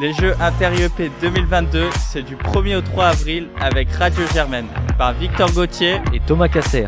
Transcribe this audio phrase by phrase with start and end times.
[0.00, 5.50] Les Jeux Inter-IEP 2022, c'est du 1er au 3 avril avec Radio Germaine par Victor
[5.50, 6.86] Gauthier et Thomas Casser.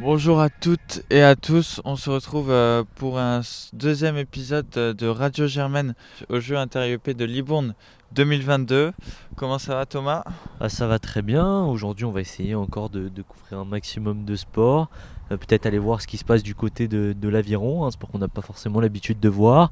[0.00, 3.42] Bonjour à toutes et à tous, on se retrouve euh, pour un
[3.72, 5.94] deuxième épisode de Radio Germaine
[6.28, 7.74] aux Jeux Inter-IEP de Libourne
[8.12, 8.92] 2022.
[9.36, 10.24] Comment ça va Thomas?
[10.60, 14.34] Ah, Ça va très bien, aujourd'hui on va essayer encore de, couvrir un maximum de
[14.34, 17.90] sport, euh, peut-être aller voir ce qui se passe du côté de, l'aviron, un hein,
[17.90, 19.70] sport qu'on n'a pas forcément l'habitude de voir,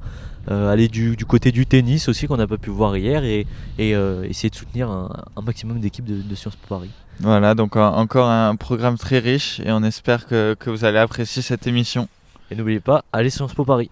[0.49, 3.47] euh, aller du, côté du tennis aussi qu'on n'a pas pu voir hier et,
[3.77, 6.91] essayer de soutenir un, maximum d'équipes de, Sciences Po Paris.
[7.19, 11.41] Voilà, donc encore un programme très riche et on espère que, que vous allez apprécier
[11.41, 12.07] cette émission.
[12.51, 13.89] Et n'oubliez pas, allez Sciences Po Paris.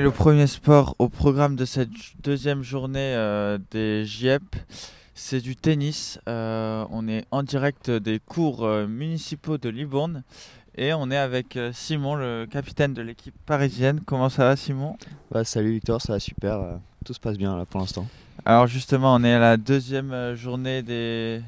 [0.00, 1.90] Le premier sport au programme de cette
[2.22, 4.42] deuxième journée euh, des JEP,
[5.14, 6.18] c'est du tennis.
[6.26, 10.22] Euh, on est en direct des cours euh, municipaux de Libourne
[10.78, 14.00] et on est avec Simon, le capitaine de l'équipe parisienne.
[14.06, 14.96] Comment ça va Simon?
[15.30, 16.78] Bah, Salut Victor, ça va super.
[17.04, 18.06] Tout se passe bien là pour l'instant.
[18.46, 21.42] Alors justement, on est à la deuxième journée des,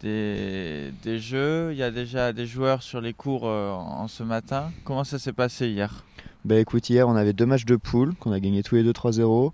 [0.00, 1.72] des, des, jeux.
[1.72, 4.72] Il y a déjà des joueurs sur les cours en ce matin.
[4.82, 6.06] Comment ça s'est passé hier?
[6.44, 8.92] Bah écoute, hier on avait deux matchs de poule qu'on a gagné tous les deux
[8.92, 9.52] 3-0.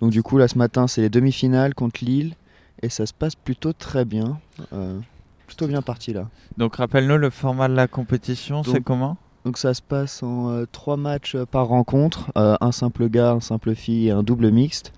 [0.00, 2.34] Donc du coup là ce matin c'est les demi-finales contre Lille
[2.82, 4.38] et ça se passe plutôt très bien.
[4.72, 5.00] Euh,
[5.46, 6.28] plutôt bien parti là.
[6.56, 9.16] Donc rappelle-nous le format de la compétition, c'est comment?
[9.44, 13.40] Donc ça se passe en euh, trois matchs par rencontre, euh, un simple gars, un
[13.40, 14.92] simple fille et un double mixte.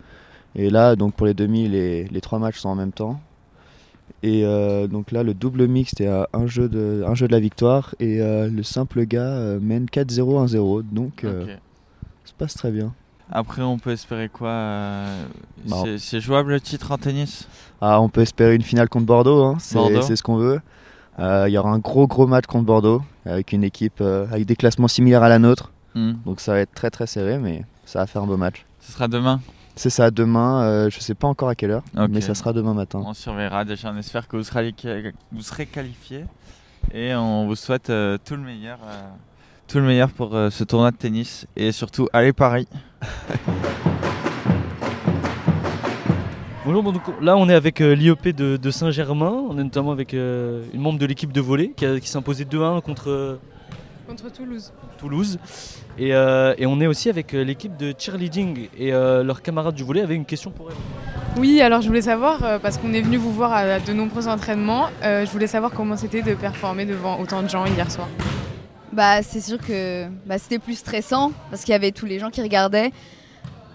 [0.55, 3.19] Et là donc pour les demi les, les trois matchs sont en même temps.
[4.23, 7.33] Et euh, donc là, le double mixte est à un jeu de, un jeu de
[7.33, 10.83] la victoire et euh, le simple gars euh, mène 4-0, 1-0.
[10.93, 11.29] Donc ça
[12.25, 12.93] se passe très bien.
[13.33, 15.05] Après, on peut espérer quoi
[15.99, 17.47] C'est jouable le titre en tennis?
[17.81, 19.57] Ah, On peut espérer une finale contre Bordeaux, hein.
[19.61, 20.61] c'est ce qu'on veut.
[21.19, 24.89] Il y aura un gros gros match contre Bordeaux avec une équipe avec des classements
[24.89, 25.73] similaires à la nôtre.
[25.95, 26.15] Hmm.
[26.25, 28.65] Donc ça va être très très serré, mais ça va faire un beau match.
[28.81, 29.41] Ce sera demain?
[29.81, 32.75] C'est ça, demain, euh, je sais pas encore à quelle heure, mais ça sera demain
[32.75, 33.03] matin.
[33.03, 33.65] On surveillera.
[33.65, 34.75] Déjà, on espère que vous serez,
[35.33, 36.27] vous serez qualifiés.
[36.93, 39.09] Et on vous souhaite euh, tout le meilleur, euh,
[39.69, 41.47] tout le meilleur pour ce tournoi de tennis.
[41.57, 42.69] Et surtout allez Paris.
[46.67, 46.93] Bonjour, bon,
[47.23, 51.33] là on est avec l'IOP de, Saint-Germain, on est notamment avec une membre de l'équipe
[51.33, 53.39] de volley qui, qui s'est imposée 2-1 contre
[54.11, 54.73] Contre Toulouse.
[54.99, 55.39] Toulouse.
[55.97, 59.77] Et, euh, et on est aussi avec euh, l'équipe de cheerleading et euh, leurs camarades
[59.77, 61.41] du volet avaient une question pour elle.
[61.41, 64.89] Oui, alors je voulais savoir, parce qu'on est venu vous voir à de nombreux entraînements,
[65.01, 68.09] je voulais savoir comment c'était de performer devant autant de gens hier soir.
[68.93, 72.31] Bah c'est sûr que bah, c'était plus stressant parce qu'il y avait tous les gens
[72.31, 72.91] qui regardaient.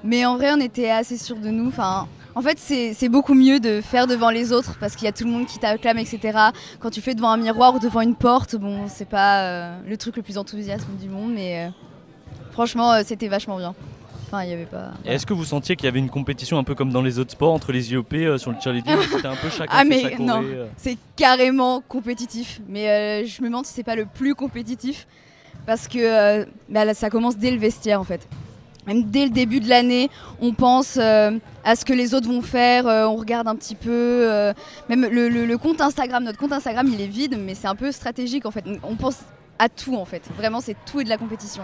[0.03, 1.69] Mais en vrai on était assez sûrs de nous.
[1.69, 5.13] Enfin, en fait, c'est beaucoup mieux de faire devant les autres parce qu'il y a
[5.13, 6.37] tout le monde qui t'acclame, etc.
[6.79, 9.95] Quand tu fais devant un miroir ou devant une porte, bon, c'est pas euh, le
[9.95, 11.69] truc le plus enthousiaste du monde, mais euh,
[12.51, 13.73] franchement, euh, c'était vachement bien.
[14.25, 14.91] Enfin, il y avait pas.
[15.05, 17.31] Est-ce que vous sentiez qu'il y avait une compétition un peu comme dans les autres
[17.31, 20.43] sports entre les IOP sur le cheerleading C'était un peu chacun Ah, mais non,
[20.75, 22.59] c'est carrément compétitif.
[22.67, 25.07] Mais je me demande si c'est pas le plus compétitif
[25.65, 28.27] parce que bah, ça commence dès le vestiaire en fait
[28.87, 30.09] même dès le début de l'année,
[30.41, 31.31] on pense euh,
[31.63, 33.89] à ce que les autres vont faire, euh, on regarde un petit peu.
[33.91, 34.53] Euh,
[34.89, 38.45] même le, compte Instagram, notre compte Instagram, il est vide, mais c'est un peu stratégique
[38.45, 38.63] en fait.
[38.83, 39.19] On pense
[39.59, 40.23] à tout en fait.
[40.37, 41.63] Vraiment, c'est tout et de la compétition.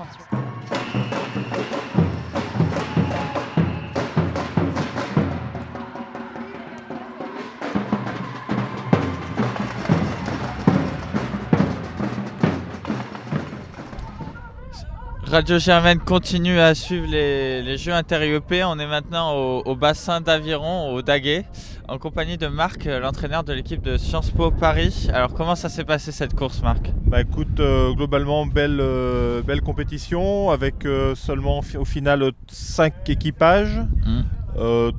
[15.31, 18.65] Radio Germaine continue à suivre les, Jeux inter-IEP.
[18.65, 21.45] On est maintenant au, bassin d'Aviron, au Daguet,
[21.87, 25.07] en compagnie de Marc, l'entraîneur de l'équipe de Sciences Po Paris.
[25.13, 26.91] Alors comment ça s'est passé cette course Marc?
[27.05, 33.79] Bah écoute, euh, globalement belle, euh, belle compétition avec euh, seulement au final 5 équipages.
[34.05, 34.91] Mmh.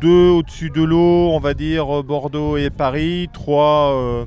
[0.00, 3.28] deux au-dessus de l'eau, on va dire Bordeaux et Paris.
[3.34, 4.26] Trois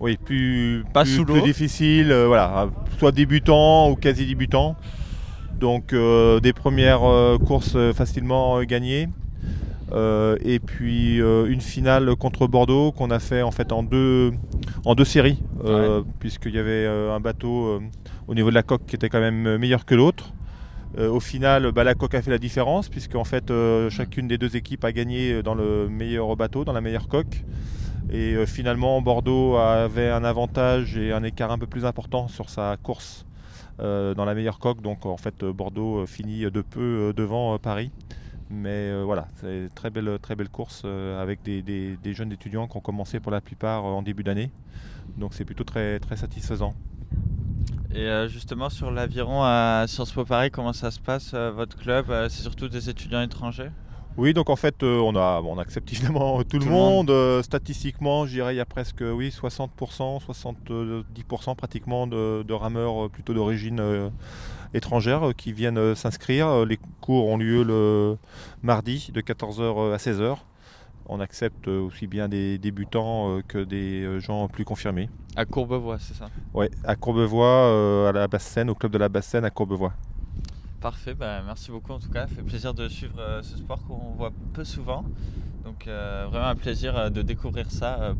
[0.00, 2.68] oui, plus, pas plus, plus difficile, euh, voilà,
[2.98, 4.76] soit débutant ou quasi débutant.
[5.58, 9.08] Donc euh, des premières euh, courses facilement gagnées.
[9.92, 14.32] et puis une finale contre Bordeaux qu'on a fait en fait en deux,
[14.84, 15.42] en deux séries,
[16.20, 17.80] puisqu'il y avait un bateau
[18.28, 20.32] au niveau de la coque qui était quand même meilleur que l'autre.
[20.98, 23.50] au final, bah, la coque a fait la différence, puisque en fait,
[23.88, 27.44] chacune des deux équipes a gagné dans le meilleur bateau, dans la meilleure coque.
[28.10, 32.48] Et euh, finalement, Bordeaux avait un avantage et un écart un peu plus important sur
[32.48, 33.26] sa course
[33.80, 34.80] euh, dans la meilleure coque.
[34.80, 37.90] Donc en fait, Bordeaux euh, finit de peu devant Paris.
[38.50, 42.80] Mais voilà, c'est une très belle, très belle course avec des, jeunes étudiants qui ont
[42.80, 44.50] commencé pour la plupart en début d'année.
[45.18, 46.72] Donc c'est plutôt très, très satisfaisant.
[47.94, 52.40] Et justement sur l'aviron à Sciences Po Paris, comment ça se passe votre club C'est
[52.40, 53.70] surtout des étudiants étrangers?
[54.18, 57.42] Oui, donc en fait, on, a, on accepte évidemment tout, le monde.
[57.42, 63.32] statistiquement, je dirais il y a presque oui, 60%, 70% pratiquement de, de rameurs plutôt
[63.32, 64.10] d'origine
[64.74, 66.66] étrangères qui viennent s'inscrire.
[66.66, 68.18] Les cours ont lieu le
[68.62, 70.36] mardi de 14h à 16h
[71.08, 75.08] on accepte aussi bien des débutants euh, que des euh, gens plus confirmés.
[75.36, 76.28] À Courbevoie, c'est ça?
[76.54, 79.94] Oui, à Courbevoie, euh, à la Basse-Seine, au club de la Basse-Seine à Courbevoie.
[80.80, 82.26] Parfait, bah, merci beaucoup en tout cas.
[82.26, 85.04] Ça fait plaisir de suivre ce sport qu'on voit peu souvent.
[85.64, 88.14] Donc vraiment un plaisir de découvrir ça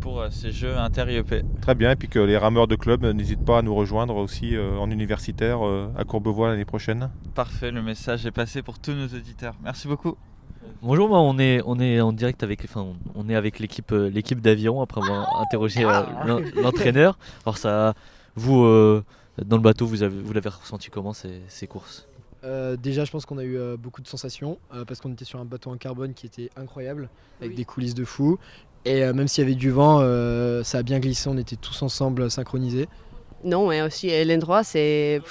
[0.00, 1.44] pour ces jeux inter-IEP.
[1.60, 4.54] Très bien, et puis que les rameurs de club n'hésitent pas à nous rejoindre aussi
[4.58, 5.60] en universitaire
[5.96, 7.10] à Courbevoie l'année prochaine.
[7.34, 9.54] Parfait, le message est passé pour tous nos auditeurs.
[9.64, 10.16] Merci beaucoup.
[10.82, 14.40] Bonjour, on est, on est en direct avec, enfin, on est avec l'équipe, euh, l'équipe
[14.40, 16.02] d'aviron après avoir interrogé euh,
[16.56, 17.18] l'entraîneur.
[17.46, 17.94] Alors ça,
[18.34, 19.04] vous, euh,
[19.42, 22.06] dans le bateau, vous avez, vous l'avez ressenti comment ces, ces courses?
[22.82, 25.70] Déjà, je pense qu'on a eu beaucoup de sensations parce qu'on était sur un bateau
[25.70, 27.08] en carbone qui était incroyable,
[27.40, 28.38] avec des coulisses de fou.
[28.84, 30.00] Et même s'il y avait du vent,
[30.62, 32.86] ça a bien glissé, on était tous ensemble synchronisés.
[33.44, 35.22] Non, et aussi l'endroit, c'est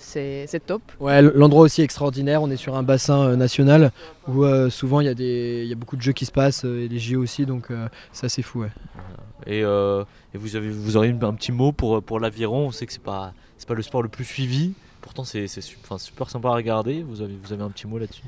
[0.00, 0.82] c'est top.
[0.98, 2.42] Ouais, l'endroit aussi extraordinaire.
[2.42, 3.92] On est sur un bassin euh, national
[4.28, 6.64] où euh, souvent il y, a des, y a beaucoup de jeux qui se passent
[6.64, 7.68] euh, et les JO aussi, donc
[8.12, 8.62] c'est assez fou.
[8.62, 8.70] Ouais.
[9.46, 12.66] Et, et, vous, avez, vous aurez un petit mot pour, pour l'aviron?
[12.66, 13.32] On sait que c'est pas,
[13.66, 14.72] pas le sport le plus suivi.
[15.00, 17.02] Pourtant, c'est super, super sympa à regarder.
[17.02, 18.24] Vous avez, vous avez un petit mot là-dessus?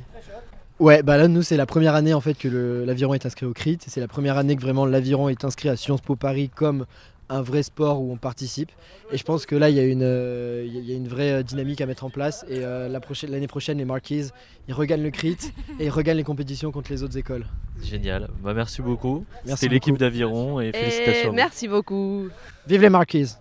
[0.81, 3.53] Ouais, bah là, nous, c'est la première année en fait que l'aviron est inscrit au
[3.53, 3.79] CRIT.
[3.87, 6.87] C'est la première année que vraiment l'aviron est inscrit à Sciences Po Paris comme
[7.33, 8.71] un vrai sport où on participe.
[9.11, 11.33] Et je pense que là, il y a une, euh, il y a une vraie
[11.33, 12.45] euh, dynamique à mettre en place.
[12.49, 14.29] Et euh, l'année prochaine, prochaine, les Marquis,
[14.69, 15.39] ils regagnent le crit
[15.81, 17.47] et ils regagnent les compétitions contre les autres écoles.
[17.83, 18.29] Génial.
[18.43, 19.25] Bah, merci beaucoup.
[19.47, 21.33] C'était l'équipe d'Aviron et, félicitations.
[21.33, 22.29] Merci beaucoup.
[22.67, 23.35] Vive les Marquis.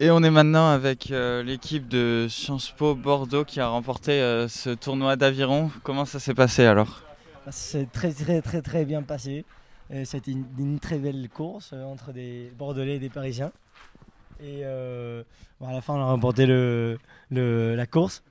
[0.00, 4.18] Et on est maintenant avec l'équipe de Sciences Po Bordeaux qui a remporté
[4.48, 5.70] ce tournoi d'aviron.
[5.84, 7.02] Comment ça s'est passé alors?
[7.50, 9.44] C'est très très très très bien passé.
[10.04, 13.52] C'était une, très belle course euh, entre des Bordelais et des Parisiens.
[14.40, 15.22] Et euh,
[15.64, 16.98] à la fin, on a remporté le,
[17.30, 18.22] la course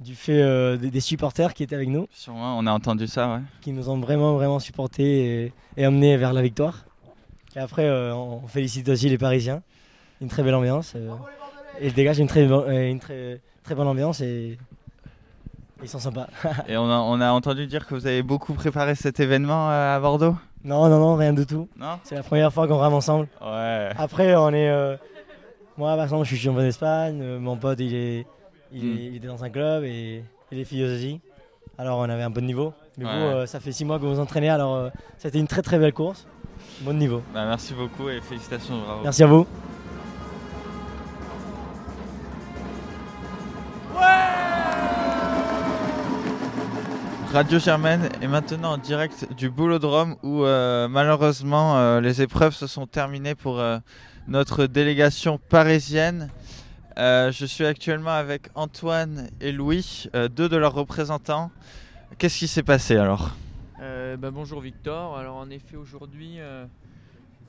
[0.00, 2.06] du fait euh, des, supporters qui étaient avec nous.
[2.10, 3.40] Sûrement, on a entendu ça, ouais.
[3.60, 6.84] Qui nous ont vraiment, vraiment supportés et, et amenés vers la victoire.
[7.54, 9.62] Et après, on félicite aussi les Parisiens.
[10.20, 10.94] Une très belle ambiance.
[11.80, 12.44] et je dégage une très,
[12.90, 14.58] une très, très bonne ambiance et
[15.82, 16.26] ils sont sympas.
[16.68, 19.98] et on a, on a entendu dire que vous avez beaucoup préparé cet événement à
[20.00, 20.36] Bordeaux?
[20.66, 21.68] Non, non, non, rien du tout.
[21.78, 22.00] Non?
[22.02, 23.28] C'est la première fois qu'on rame ensemble.
[23.40, 23.90] Ouais.
[23.96, 24.68] Après, on est.
[24.68, 24.96] Euh,
[25.78, 27.20] moi, par exemple, je suis champion d'Espagne.
[27.22, 28.26] Euh, mon pote, il est,
[28.72, 28.98] il, est, hmm.
[28.98, 31.20] il était dans un club et, les filles aussi.
[31.78, 32.74] Alors, on avait un bon niveau.
[32.98, 34.48] Mais vous, euh, ça fait six mois que vous vous entraînez.
[34.48, 36.26] Alors, c'était une très très belle course.
[36.80, 37.22] Bon niveau.
[37.32, 38.80] Bah, merci beaucoup et félicitations.
[38.80, 39.02] Bravo.
[39.04, 39.46] Merci à vous.
[47.36, 52.66] Radio Germaine est maintenant en direct du Boulodrome où euh, malheureusement euh, les épreuves se
[52.66, 53.78] sont terminées pour euh,
[54.26, 56.30] notre délégation parisienne.
[56.96, 61.50] je suis actuellement avec Antoine et Louis, deux de leurs représentants.
[62.16, 63.36] Qu'est-ce qui s'est passé alors?
[63.78, 65.18] Bah, Bonjour Victor.
[65.18, 66.38] Alors en effet aujourd'hui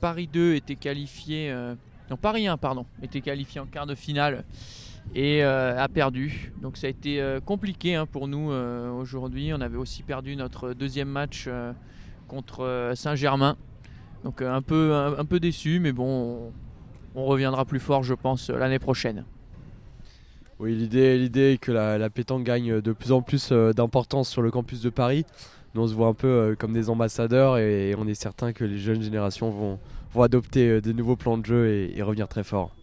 [0.00, 1.50] Paris 2 était qualifié,
[2.10, 4.44] non Paris 1 pardon, était qualifié en quart de finale
[5.14, 6.52] et euh, a perdu.
[6.62, 9.52] Donc ça a été euh, compliqué hein, pour nous euh, aujourd'hui.
[9.52, 11.48] On avait aussi perdu notre deuxième match
[12.26, 13.56] contre Saint-Germain.
[14.24, 16.52] Donc un peu, déçu, mais bon,
[17.14, 19.24] on, reviendra plus fort, je pense, l'année prochaine.
[20.58, 24.82] Oui, l'idée, est que la, pétanque gagne de plus en plus d'importance sur le campus
[24.82, 25.24] de Paris.
[25.74, 28.78] Nous, on se voit un peu comme des ambassadeurs et, on est certain que les
[28.78, 29.78] jeunes générations vont,
[30.12, 32.77] vont adopter des nouveaux plans de jeu et revenir très fort.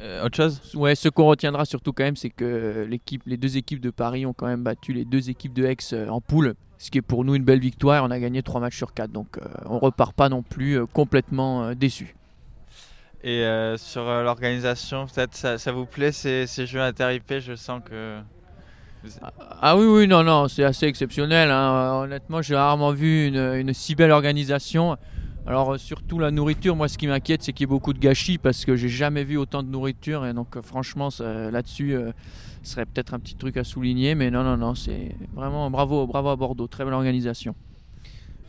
[0.00, 0.60] Euh, autre chose?
[0.74, 4.24] Ouais, ce qu'on retiendra surtout quand même, c'est que l'équipe, les deux équipes de Paris
[4.24, 7.02] ont quand même battu les deux équipes de Aix euh, en poule, ce qui est
[7.02, 8.04] pour nous une belle victoire.
[8.04, 11.74] On a gagné 3 matchs sur 4, donc euh, on repart pas non plus complètement
[11.74, 12.14] déçu.
[13.22, 13.44] Et
[13.76, 18.18] sur l'organisation, peut-être ça, vous plaît ces, ces jeux inter-IP Je sens que.
[19.20, 21.50] Ah, ah, oui, oui, non, non, c'est assez exceptionnel.
[21.50, 22.00] Hein.
[22.02, 24.96] Honnêtement, j'ai rarement vu une, une, si belle organisation.
[25.46, 27.98] Alors euh, surtout la nourriture, moi ce qui m'inquiète c'est qu'il y ait beaucoup de
[27.98, 32.12] gâchis parce que j'ai jamais vu autant de nourriture et donc euh, franchement là-dessus euh,
[32.62, 36.06] ce serait peut-être un petit truc à souligner mais non non non c'est vraiment bravo
[36.06, 37.54] bravo à Bordeaux, très belle organisation.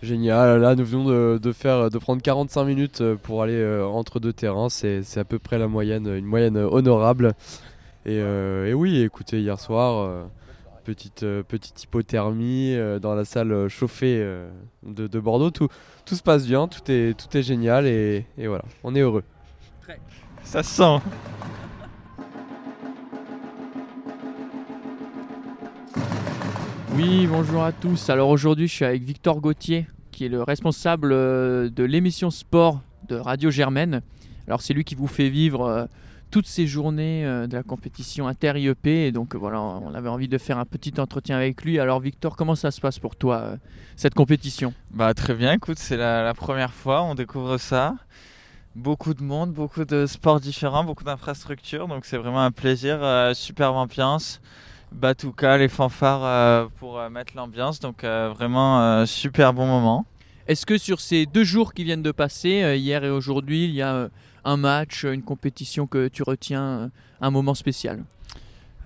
[0.04, 4.70] Génial, là nous venons de, faire de prendre 45 minutes pour aller entre deux terrains,
[4.70, 7.34] c'est à peu près la moyenne, une moyenne honorable.
[8.08, 10.26] Et, et oui, écoutez, hier soir
[10.84, 14.50] petite, euh, petite hypothermie euh, dans la salle euh, chauffée euh,
[14.84, 15.52] de, de Bordeaux.
[15.52, 15.68] Tout,
[16.06, 19.24] tout se passe bien, tout est, tout est génial et, et voilà, on est heureux.
[20.44, 21.06] Ça se sent.
[26.96, 28.10] Oui, bonjour à tous.
[28.10, 33.16] Alors aujourd'hui, je suis avec Victor Gauthier, qui est le responsable de l'émission sport de
[33.16, 34.02] Radio Germaine.
[34.48, 35.86] Alors c'est lui qui vous fait vivre euh,
[36.32, 38.88] toutes ces journées euh, de la compétition inter-IEP.
[38.88, 41.80] Et donc voilà, on avait envie de faire un petit entretien avec lui.
[41.80, 43.56] Alors Victor, comment ça se passe pour toi, euh,
[43.96, 44.74] cette compétition?
[44.92, 47.96] Bah très bien, écoute, c'est la, la première fois, on découvre ça.
[48.74, 53.34] Beaucoup de monde, beaucoup de sports différents, beaucoup d'infrastructures, donc c'est vraiment un plaisir, euh,
[53.34, 54.40] superbe ambiance.
[54.94, 60.06] Batouka, les fanfares euh, pour euh, mettre l'ambiance, donc vraiment super bon moment.
[60.48, 63.82] Est-ce que sur ces deux jours qui viennent de passer, hier et aujourd'hui, il y
[63.82, 64.08] a
[64.44, 66.88] un match, une compétition que tu retiens, euh,
[67.22, 68.04] un moment spécial?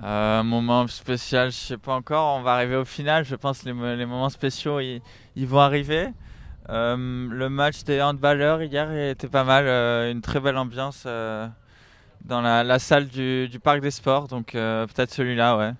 [0.03, 3.59] Euh, un moment spécial, je sais pas encore, on va arriver au final, je pense
[3.61, 5.01] que les, mo- les moments spéciaux ils,
[5.37, 6.09] ils vont arriver.
[6.69, 6.97] Euh,
[7.29, 12.63] le match des handballeurs hier était pas mal, euh, une très belle ambiance dans la,
[12.63, 15.73] la salle du, du parc des sports, donc peut-être celui-là, ouais.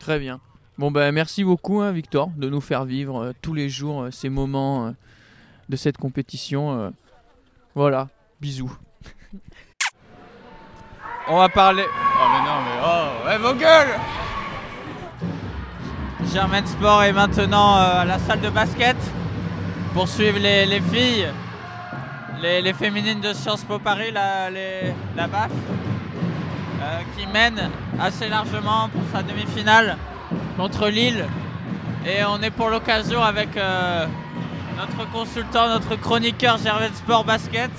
[0.00, 0.40] Très bien.
[0.78, 4.94] Bon ben merci beaucoup hein, Victor de nous faire vivre tous les jours ces moments
[5.68, 6.92] de cette compétition.
[7.74, 8.08] Voilà,
[8.40, 8.74] bisous.
[11.28, 11.84] On va parler.
[11.86, 13.98] Oh mais non mais oh, ouais vos gueules
[16.32, 18.96] Germaine Sport est maintenant euh, à la salle de basket
[19.92, 21.28] pour suivre les, les filles,
[22.40, 25.50] les, féminines de Sciences Po Paris, la BAF,
[26.82, 27.70] euh, qui mène
[28.00, 29.98] assez largement pour sa demi-finale
[30.56, 31.26] contre Lille.
[32.06, 34.06] Et on est pour l'occasion avec euh,
[34.78, 37.70] notre consultant, notre chroniqueur Germaine Sport Basket.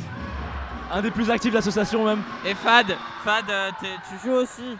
[0.95, 2.21] Un des plus actifs de l'association même.
[2.45, 4.77] Et Fad, Fad, euh, tu joues aussi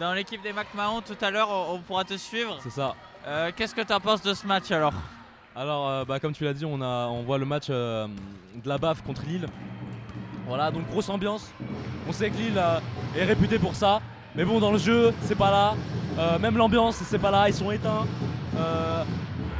[0.00, 2.58] dans l'équipe des McMahon tout à l'heure, on, on pourra te suivre.
[2.60, 2.96] C'est ça.
[3.28, 4.92] Euh, Qu'est-ce que tu en penses de ce match alors?
[5.54, 8.08] Alors, euh, bah, comme tu l'as dit, on, a, on voit le match euh,
[8.56, 9.46] de la BAF contre Lille.
[10.48, 11.52] Voilà, donc grosse ambiance.
[12.08, 12.60] On sait que Lille
[13.16, 14.00] est réputé pour ça.
[14.34, 15.50] Mais bon, dans le jeu, c'est pas
[16.18, 16.38] là.
[16.38, 17.48] Même l'ambiance, c'est pas là.
[17.48, 18.06] Ils sont éteints.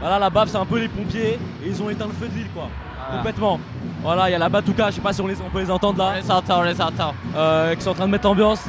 [0.00, 1.38] Voilà, la BAF, c'est un peu les pompiers.
[1.62, 2.68] Et ils ont éteint le feu de Lille, quoi.
[3.12, 3.22] Voilà.
[3.24, 3.60] Complètement.
[4.02, 5.70] Voilà, il y a la Batouka, je sais pas si on, les, on peut les
[5.70, 6.12] entendre là.
[6.16, 7.14] On les entend, on les entend.
[7.36, 8.64] Euh, qui sont en train de mettre ambiance.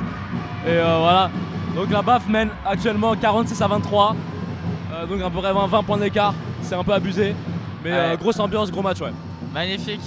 [0.66, 1.30] Et euh, voilà.
[1.76, 4.16] Donc la BAF mène actuellement 46 à 23.
[4.94, 6.34] Euh, donc à peu près 20, 20 points d'écart.
[6.62, 7.36] C'est un peu abusé.
[7.84, 7.98] Mais Ouais.
[7.98, 9.12] euh, grosse ambiance, gros match, ouais.
[9.54, 10.02] Magnifique.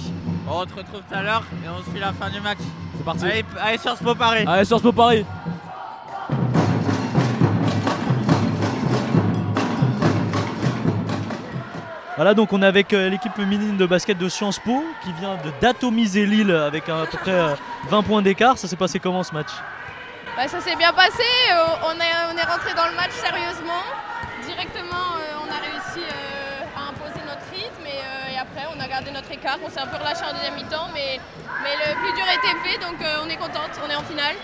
[0.49, 2.57] On te retrouve tout à l'heure et on suit la fin du match.
[2.95, 3.25] C'est parti.
[3.25, 4.45] Allez, allez Sciences Po Paris.
[4.47, 5.25] Allez, Sciences Po Paris.
[12.17, 15.35] Voilà, donc on est avec euh, l'équipe féminine de basket de Sciences Po qui vient
[15.35, 17.53] de d'atomiser Lille avec à peu près euh,
[17.89, 18.57] 20 points d'écart.
[18.57, 19.49] Ça s'est passé comment ce match?
[20.35, 23.81] Bah, ça s'est bien passé, euh, on est, on est rentré dans le match sérieusement.
[24.45, 28.79] Directement, euh, on a réussi euh, à imposer notre rythme et, euh, et après on
[28.79, 29.57] a gardé notre écart.
[29.63, 31.19] On s'est un peu relâché en deuxième mi-temps, mais,
[31.63, 34.03] mais le plus dur a été fait, donc euh, on est contente, on est en
[34.03, 34.35] finale.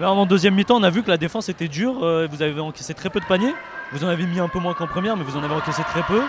[0.00, 2.02] Là, en deuxième mi-temps, on a vu que la défense était dure.
[2.04, 3.54] euh, vous avez encaissé très peu de paniers.
[3.92, 6.02] Vous en avez mis un peu moins qu'en première, mais vous en avez encaissé très
[6.02, 6.22] peu.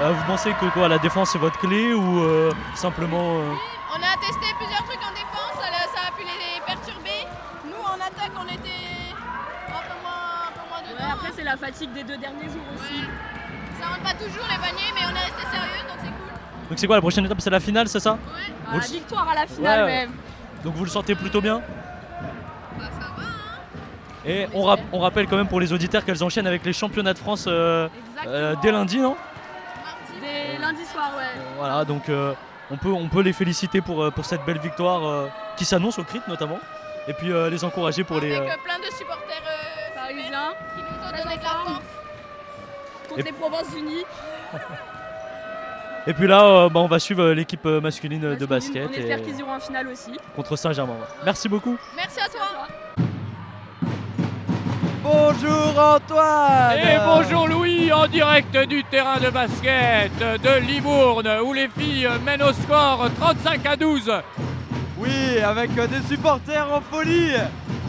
[0.00, 3.52] Euh, vous pensez que quoi, la défense c'est votre clé ou euh, simplement euh,
[3.92, 7.26] On a testé plusieurs trucs en défense, ça, ça a pu les perturber.
[7.64, 9.14] Nous en attaque, on était
[9.68, 11.12] un peu moins, un peu moins dedans.
[11.12, 13.02] après, c'est la fatigue des deux derniers jours aussi.
[13.80, 16.68] Ça rentre pas toujours les paniers, mais on est resté sérieux, donc c'est cool.
[16.70, 18.18] Donc c'est quoi la prochaine étape C'est la finale, c'est ça?
[18.18, 19.96] Ah, Vous la victoire à la finale Ouais, ouais.
[20.06, 20.10] même.
[20.64, 21.60] Donc vous le sentez plutôt bien?
[22.78, 22.84] Bah,
[24.26, 27.12] Et on, rap- on rappelle quand même pour les auditeurs qu'elles enchaînent avec les championnats
[27.14, 27.88] de France euh,
[28.26, 29.16] euh, dès lundi, non?
[30.74, 31.40] Lundi soir, ouais.
[31.56, 32.34] Voilà, donc euh,
[32.70, 35.98] on, peut, on peut les féliciter pour, euh, pour cette belle victoire euh, qui s'annonce
[35.98, 36.58] au CRIT notamment.
[37.06, 38.34] Et puis euh, les encourager pour les.
[38.34, 41.82] Avec euh, euh, plein de supporters euh, Parisiens qui nous ont donné de la force.
[43.08, 44.04] Contre Et- les Provinces-Unies.
[46.06, 48.48] Et puis là, euh, bah, on va suivre euh, l'équipe euh, masculine euh, de On
[48.48, 50.18] basket et, espère qu'ils iront en finale aussi.
[50.36, 50.96] contre Saint-Germain.
[51.24, 51.78] Merci beaucoup.
[51.96, 53.03] Merci à toi.
[55.04, 61.68] Bonjour Antoine Et bonjour Louis, en direct du terrain de basket de Libourne, où les
[61.68, 64.10] filles mènent au score 35 à 12.
[64.96, 67.32] Oui, avec euh, des supporters en folie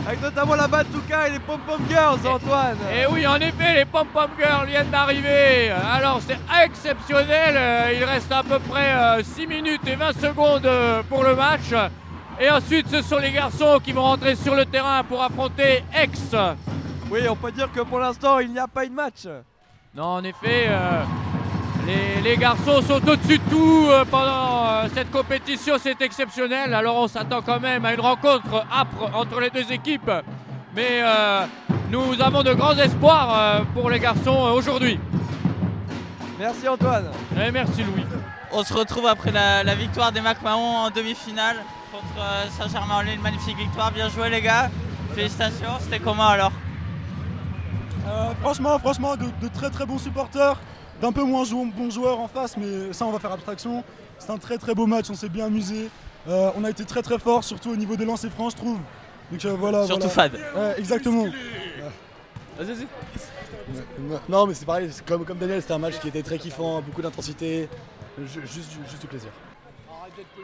[0.05, 3.85] Avec notamment la Batouka et les Pom Pom Girls, Antoine Et oui, en effet, les
[3.85, 5.71] Pom Pom Girls viennent d'arriver.
[5.93, 10.65] Alors c'est exceptionnel, euh, il reste à peu près euh, 6 minutes et 20 secondes
[10.65, 11.73] euh, pour le match.
[12.41, 16.09] Et ensuite, ce sont les garçons qui vont rentrer sur le terrain pour affronter Aix.
[17.11, 19.27] Oui, on peut dire que pour l'instant, il n'y a pas eu de match
[19.95, 21.03] Non, en effet, euh,
[21.85, 26.73] les, les garçons sont au-dessus de tout euh, pendant euh, cette compétition, c'est exceptionnel.
[26.73, 30.11] Alors on s'attend quand même à une rencontre âpre entre les deux équipes.
[30.75, 31.45] Mais euh,
[31.89, 34.99] nous avons de grands espoirs euh, pour les garçons euh, aujourd'hui.
[36.39, 37.11] Merci Antoine.
[37.39, 38.03] Et merci Louis.
[38.51, 41.57] On se retrouve après la, la victoire des MacMahon en demi-finale
[41.91, 43.15] contre euh, Saint-Germain-en-Laye.
[43.15, 43.91] Une magnifique victoire.
[43.91, 44.69] Bien joué les gars.
[45.13, 45.77] Félicitations.
[45.79, 46.51] C'était comment alors?
[48.07, 50.59] Euh, franchement, franchement, de, de très très bons supporters,
[51.01, 53.83] d'un peu moins jou- bons joueurs en face, mais ça on va faire abstraction.
[54.19, 55.89] C'est un très très beau match, on s'est bien amusé.
[56.27, 58.77] Euh, on a été très très fort, surtout au niveau des lancers francs, je trouve.
[59.31, 59.85] Donc euh, voilà.
[59.85, 60.29] Surtout voilà.
[60.29, 60.33] Fad.
[60.55, 61.25] Ouais, exactement.
[62.57, 62.87] Vas-y, vas-y.
[64.29, 67.01] Non, mais c'est pareil, comme, comme Daniel, c'était un match qui était très kiffant, beaucoup
[67.01, 67.67] d'intensité,
[68.19, 69.29] ju- juste, juste du plaisir.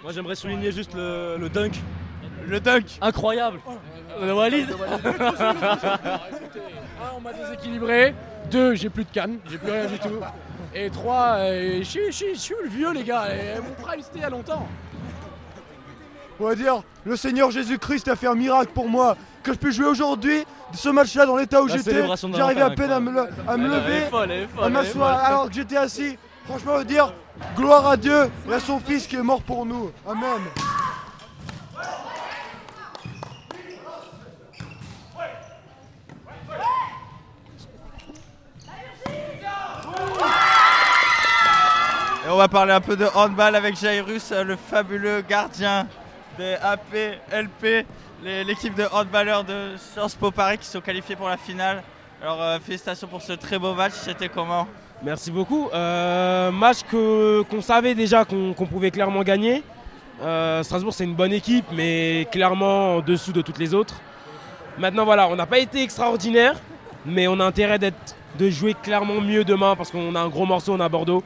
[0.04, 1.80] Moi j'aimerais souligner juste le, le dunk.
[2.48, 3.60] Le dunk Incroyable
[4.22, 4.76] Le Walid Un,
[7.18, 8.14] on m'a déséquilibré.
[8.52, 10.20] Deux, j'ai plus de canne, j'ai plus rien du tout.
[10.74, 13.26] Et trois, euh, je suis- je suis je suis le vieux, les gars.
[13.34, 14.68] Et mon prime, c'était il y a longtemps.
[16.40, 19.76] On va dire, le Seigneur Jésus-Christ a fait un miracle pour moi, que je puisse
[19.76, 20.44] jouer aujourd'hui,
[20.74, 21.92] ce match-là dans l'état où La j'étais.
[21.92, 24.48] célébration de J'arrivais à Valentin, peine à me, le- à me lever, folle, elle est
[24.48, 25.26] folle, à elle est m'asseoir folle.
[25.28, 26.18] alors que j'étais assis.
[26.46, 27.14] Franchement, on va dire,
[27.56, 29.92] gloire à Dieu et à son Fils qui est mort pour nous.
[30.10, 30.42] Amen.
[42.32, 45.86] On va parler un peu de handball avec Jairus, euh, le fabuleux gardien
[46.38, 47.86] des AP, LP,
[48.24, 51.84] l'équipe de handballeurs de Sciences Po Paris qui sont qualifiés pour la finale.
[52.22, 54.66] Alors euh, félicitations pour ce très beau match, c'était comment
[55.04, 55.70] Merci beaucoup.
[55.74, 59.64] Euh, match qu'on savait déjà qu'on pouvait clairement gagner.
[60.62, 63.96] Strasbourg, c'est une bonne équipe, mais clairement en dessous de toutes les autres.
[64.78, 66.56] Maintenant, voilà, on n'a pas été extraordinaire,
[67.06, 70.74] mais on a intérêt de jouer clairement mieux demain parce qu'on a un gros morceau,
[70.74, 71.24] on a Bordeaux.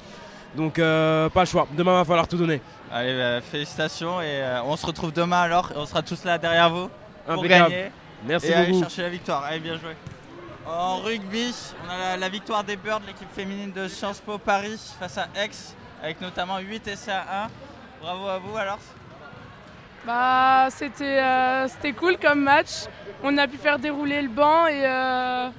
[0.56, 1.68] Donc, euh, pas le choix.
[1.72, 2.62] Demain, va falloir tout donner.
[2.92, 6.38] Allez, bah, félicitations et euh, on se retrouve demain alors et on sera tous là
[6.38, 6.90] derrière vous
[7.26, 7.70] pour Impeccable.
[7.72, 7.92] gagner.
[8.26, 9.44] Merci et aller chercher la victoire.
[9.44, 9.96] Allez, bien joué.
[10.66, 11.54] En rugby,
[11.86, 15.28] on a la, la victoire des Birds, l'équipe féminine de Sciences Po Paris face à
[15.36, 15.50] Aix,
[16.02, 17.48] avec notamment 8 essais à 1.
[18.02, 18.80] Bravo à vous alors.
[20.06, 22.86] Bah, c'était euh, c'était cool comme match.
[23.24, 25.50] On a pu faire dérouler le banc et, euh,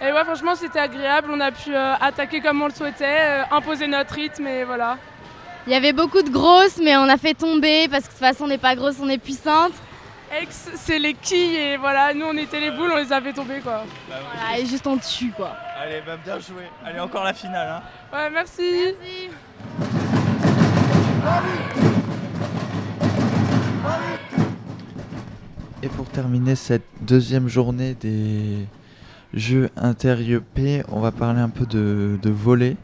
[0.00, 1.28] et ouais, franchement, c'était agréable.
[1.32, 4.98] On a pu euh, attaquer comme on le souhaitait, euh, imposer notre rythme et voilà.
[5.66, 8.26] Il y avait beaucoup de grosses, mais on a fait tomber parce que de toute
[8.26, 9.72] façon, on n'est pas grosse, on est puissante.
[10.40, 13.32] Ex, c'est les quilles et voilà, nous on était les boules, on les a fait
[13.32, 13.84] tomber quoi.
[14.08, 15.56] Voilà, et juste on tue quoi.
[15.80, 16.64] Allez, bah, bien joué.
[16.84, 17.68] Allez, encore la finale.
[17.68, 17.82] Hein.
[18.12, 18.94] Ouais, merci.
[25.82, 28.66] Et pour terminer cette deuxième journée des
[29.34, 32.76] Jeux inter-IEP, on va parler un peu de, de volley,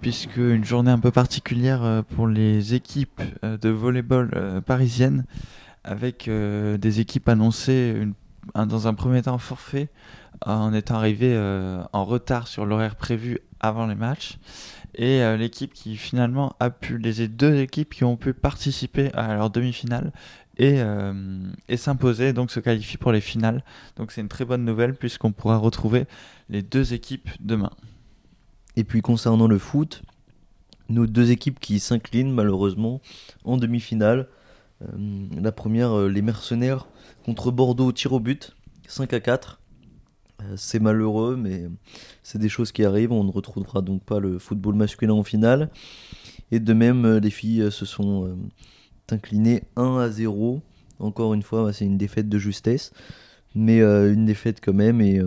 [0.00, 5.24] puisque une journée un peu particulière euh, pour les équipes euh, de volleyball euh, parisiennes,
[5.84, 8.08] avec des équipes annoncées
[8.54, 9.90] dans un premier temps forfait,
[10.46, 11.38] en étant arrivées
[11.92, 14.38] en retard sur l'horaire prévu avant les matchs.
[14.96, 19.34] Et euh, l'équipe qui finalement a pu, les deux équipes qui ont pu participer à
[19.34, 20.12] leur demi-finale
[20.56, 21.12] et, euh,
[21.68, 23.64] et s'imposer, donc se qualifier pour les finales.
[23.96, 26.06] Donc c'est une très bonne nouvelle puisqu'on pourra retrouver
[26.48, 27.70] les deux équipes demain.
[28.76, 30.02] Et puis concernant le foot,
[30.88, 33.00] nos deux équipes qui s'inclinent malheureusement
[33.44, 34.28] en demi-finale.
[34.82, 36.86] Euh, la première, les mercenaires
[37.24, 38.54] contre Bordeaux au tir au but,
[38.86, 39.60] 5 à 4.
[40.44, 41.68] Euh, c'est malheureux, mais
[42.22, 43.12] c'est des choses qui arrivent.
[43.12, 45.70] On ne retrouvera donc pas le football masculin en finale.
[46.50, 48.36] Et de même, euh, les filles euh, se sont
[49.10, 50.62] inclinées 1 à 0.
[50.98, 52.92] Encore une fois, c'est une défaite de justesse,
[53.54, 55.00] mais une défaite quand même.
[55.00, 55.20] Et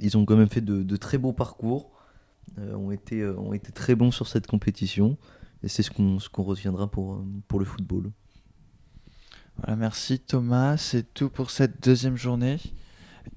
[0.00, 1.90] ils ont quand même fait de, très beaux parcours,
[2.56, 5.18] ont, été, ont été très bons sur cette compétition.
[5.62, 8.10] Et c'est ce qu'on ce retiendra pour, pour le football.
[9.56, 10.76] Voilà, merci Thomas.
[10.76, 12.58] C'est tout pour cette deuxième journée.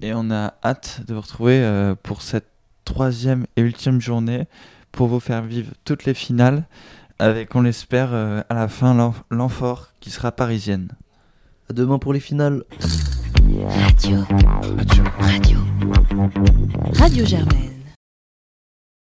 [0.00, 2.48] Et on a hâte de vous retrouver euh, pour cette
[2.84, 4.46] troisième et ultime journée
[4.92, 6.64] pour vous faire vivre toutes les finales
[7.18, 10.88] avec, on l'espère, euh, à la fin l'enfort qui sera parisienne.
[11.70, 12.64] À demain pour les finales.
[13.68, 14.24] Radio.
[15.20, 15.58] Radio.
[16.94, 17.83] Radio Germaine.